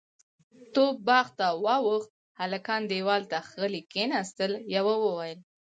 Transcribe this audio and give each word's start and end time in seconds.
توپ 0.73 0.95
باغ 1.07 1.27
ته 1.39 1.47
واوښت، 1.65 2.11
هلکان 2.41 2.81
دېوال 2.91 3.23
ته 3.31 3.37
غلي 3.61 3.81
کېناستل، 3.93 4.51
يوه 4.75 4.93
وويل: 5.03 5.39